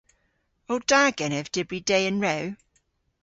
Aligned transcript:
O 0.67 0.75
da 0.89 1.03
genev 1.17 1.45
dybri 1.55 1.79
dehen 1.89 2.17
rew? 2.23 2.45